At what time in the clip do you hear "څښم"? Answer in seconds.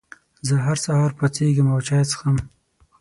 2.09-2.37